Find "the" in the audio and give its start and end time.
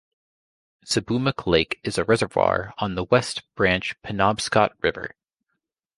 2.95-3.03